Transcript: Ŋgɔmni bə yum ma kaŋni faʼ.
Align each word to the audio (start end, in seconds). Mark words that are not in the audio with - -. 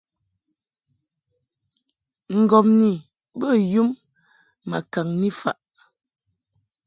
Ŋgɔmni 2.41 2.91
bə 3.39 3.47
yum 3.71 3.89
ma 4.69 4.77
kaŋni 4.91 5.29
faʼ. 5.41 5.57